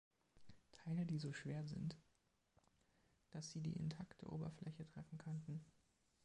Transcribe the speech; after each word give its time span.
Teile, 0.71 1.05
die 1.05 1.19
so 1.19 1.31
schwer 1.31 1.63
sind, 1.63 1.95
dass 3.29 3.51
sie 3.51 3.61
die 3.61 3.77
intakte 3.77 4.25
Oberfläche 4.31 4.83
treffen 4.87 5.19
könnten. 5.19 5.63